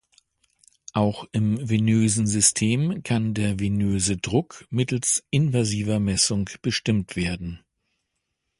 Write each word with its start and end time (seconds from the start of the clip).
Auch 0.93 1.25
im 1.31 1.69
venösen 1.69 2.25
System 2.25 3.03
kann 3.03 3.35
der 3.35 3.59
venöse 3.59 4.17
Druck 4.17 4.65
mittels 4.71 5.23
invasiver 5.29 5.99
Messung 5.99 6.49
bestimmt 6.63 7.15
werden. 7.15 7.59